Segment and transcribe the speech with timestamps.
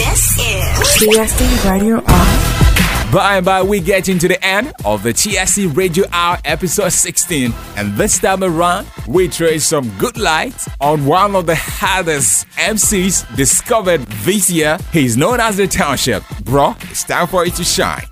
[0.00, 0.64] This is
[0.96, 3.12] TSC Radio Hour.
[3.12, 7.52] By and by, we get into the end of the TSC Radio Hour episode 16.
[7.76, 13.36] And this time around, we trace some good light on one of the hardest MCs
[13.36, 14.78] discovered this year.
[14.90, 16.22] He's known as the Township.
[16.44, 18.04] Bro, it's time for you to shine.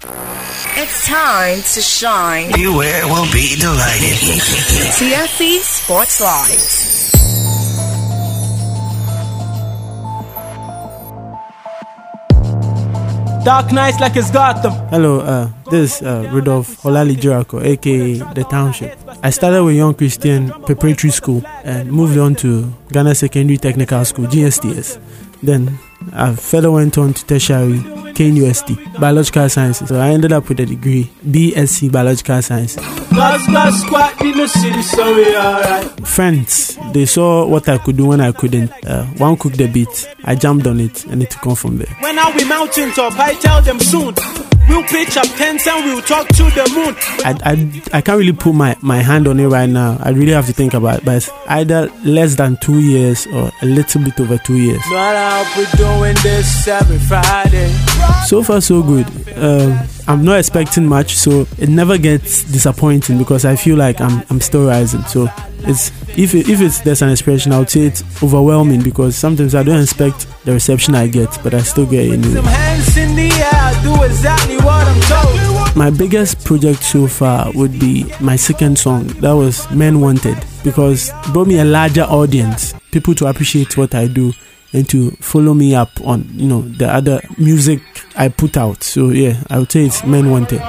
[0.76, 2.52] It's time to shine.
[2.52, 4.18] Beware will be delighted.
[4.92, 6.97] TSC Sports Live.
[13.48, 14.74] Dark nights like it's Gotham.
[14.90, 18.98] Hello, uh, this is uh, Rudolph Holali Jericho, aka The Township.
[19.22, 24.26] I started with Young Christian Preparatory School and moved on to Ghana Secondary Technical School,
[24.26, 25.00] GSTS.
[25.42, 25.78] Then
[26.12, 27.78] I further went on to tertiary
[28.18, 29.88] KNUST, Biological Sciences.
[29.88, 32.82] So I ended up with a degree, BSc Biological Sciences.
[32.82, 35.02] squad in the city, so
[35.36, 36.06] alright.
[36.06, 38.72] Friends, they saw what I could do when I couldn't.
[38.84, 41.94] Uh, one cooked the beat, I jumped on it, and it took on from there.
[42.00, 43.14] When are we mountain top?
[43.18, 44.14] I tell them soon.
[44.68, 46.94] We'll pitch up tents and we'll talk to the moon.
[47.24, 49.96] I, I, I can't really put my, my hand on it right now.
[50.00, 51.04] I really have to think about it.
[51.04, 54.82] But it's either less than two years or a little bit over two years.
[54.90, 57.72] But I'll be doing this every Friday.
[58.26, 59.06] So far, so good.
[59.38, 64.22] Um, I'm not expecting much, so it never gets disappointing because I feel like I'm,
[64.30, 65.02] I'm still rising.
[65.02, 65.28] So
[65.60, 69.54] it's if it, if it's there's an expression, I would say it's overwhelming because sometimes
[69.54, 72.40] I don't expect the reception I get, but I still get it anyway.
[74.08, 75.76] Exactly what I'm told.
[75.76, 79.06] My biggest project so far would be my second song.
[79.20, 83.94] That was Men Wanted because it brought me a larger audience, people to appreciate what
[83.94, 84.32] I do
[84.72, 87.80] and to follow me up on you know the other music
[88.16, 88.82] I put out.
[88.82, 90.60] So yeah, I would say it's Men Wanted.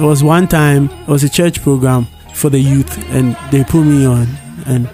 [0.00, 3.82] It was one time, it was a church program for the youth, and they put
[3.82, 4.28] me on,
[4.66, 4.88] and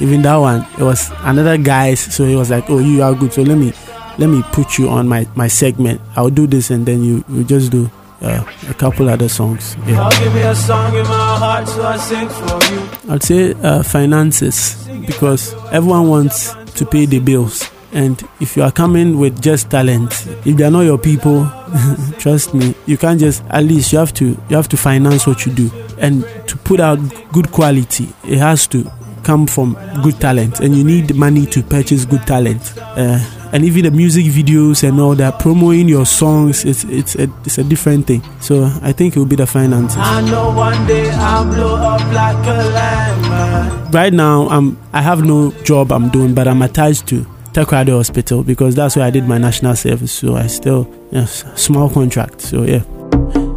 [0.00, 2.00] even that one, it was another guys.
[2.00, 3.32] So he was like, "Oh, you are good.
[3.32, 3.72] So let me,
[4.18, 6.00] let me put you on my my segment.
[6.16, 7.90] I'll do this, and then you you just do
[8.22, 9.76] uh, a couple other songs.
[9.86, 10.02] Yeah.
[10.02, 13.12] I'll give me a song in my heart, so I sing for you.
[13.14, 17.70] I'd say uh, finances because everyone wants to pay the bills.
[17.92, 20.12] And if you are coming with just talent,
[20.44, 21.50] if they are not your people,
[22.18, 23.42] trust me, you can't just.
[23.48, 26.80] At least you have to you have to finance what you do, and to put
[26.80, 26.98] out
[27.32, 28.90] good quality, it has to
[29.26, 32.74] come from good talent, and you need money to purchase good talent.
[32.78, 33.18] Uh,
[33.52, 37.58] and even the music videos and all that, promoting your songs, it's it's a, it's
[37.58, 38.22] a different thing.
[38.40, 39.98] So I think it will be the finances.
[39.98, 43.90] I know one day I'll blow up like a.
[43.92, 48.44] Right now, I'm I have no job I'm doing, but I'm attached to Tekrade Hospital
[48.44, 50.12] because that's where I did my national service.
[50.12, 52.42] So I still yes, small contract.
[52.42, 52.84] So yeah.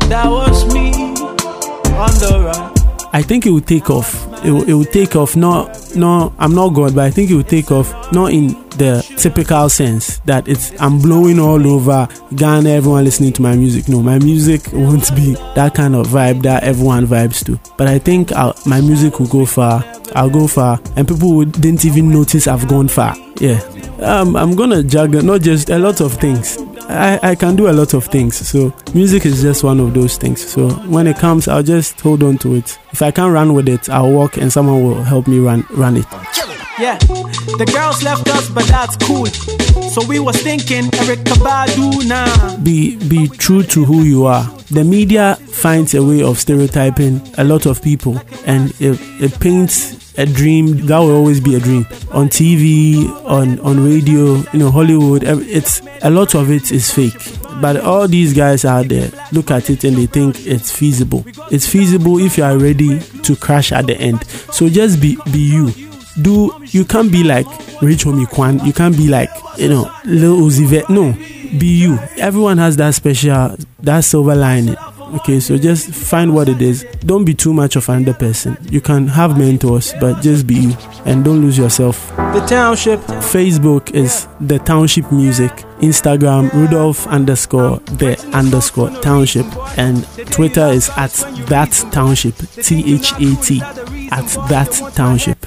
[0.09, 0.91] That was me
[1.93, 3.09] on the.
[3.11, 4.18] I think it will take off.
[4.43, 5.35] It will, it will take off.
[5.35, 7.91] Not, no, I'm not God, but I think it will take off.
[8.11, 13.41] Not in the typical sense that it's I'm blowing all over Ghana, everyone listening to
[13.41, 13.89] my music.
[13.89, 17.59] No, my music won't be that kind of vibe that everyone vibes to.
[17.77, 19.83] But I think I'll, my music will go far.
[20.15, 23.15] I'll go far, and people would, didn't even notice I've gone far.
[23.39, 23.59] Yeah,
[24.01, 26.57] um, I'm gonna juggle not just a lot of things.
[26.89, 28.35] I, I can do a lot of things.
[28.35, 30.45] So music is just one of those things.
[30.45, 32.77] So when it comes, I'll just hold on to it.
[32.91, 35.97] If I can't run with it, I'll walk and someone will help me run run
[35.97, 36.05] it.
[36.79, 39.25] Yeah, the girls left us, but that's cool.
[39.89, 42.55] So we was thinking Eric Kabadu now.
[42.57, 44.45] Be be true to who you are.
[44.71, 50.08] The media finds a way of stereotyping a lot of people, and it, it paints
[50.19, 54.69] a dream that will always be a dream on TV, on on radio, you know,
[54.69, 55.23] Hollywood.
[55.23, 57.15] It's a lot of it is fake.
[57.61, 61.25] But all these guys out there look at it and they think it's feasible.
[61.51, 64.25] It's feasible if you are ready to crash at the end.
[64.53, 65.71] So just be be you.
[66.21, 67.47] Do you can't be like
[67.81, 68.59] Rich Homie Quan.
[68.65, 70.89] You can't be like you know Lil Uzi.
[70.89, 71.13] No,
[71.57, 71.97] be you.
[72.17, 74.75] Everyone has that special that silver lining.
[75.15, 76.83] Okay, so just find what it is.
[76.99, 78.57] Don't be too much of another person.
[78.69, 82.09] You can have mentors, but just be you and don't lose yourself.
[82.15, 82.99] The township.
[82.99, 85.51] Facebook is the Township Music.
[85.79, 89.45] Instagram Rudolph underscore the underscore Township,
[89.77, 91.11] and Twitter is at
[91.47, 92.35] that Township.
[92.61, 93.61] T H A T
[94.11, 95.37] at that Township.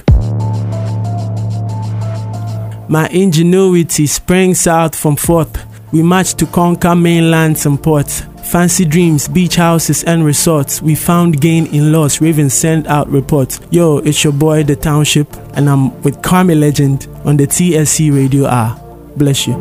[2.89, 5.57] My ingenuity springs out from forth.
[5.93, 8.23] We marched to conquer mainlands and ports.
[8.45, 10.81] Fancy dreams, beach houses, and resorts.
[10.81, 12.19] We found gain in loss.
[12.19, 13.59] Ravens sent out reports.
[13.69, 18.47] Yo, it's your boy, the Township, and I'm with Carmi Legend on the TSC Radio
[18.47, 18.75] Hour.
[19.15, 19.53] Bless you.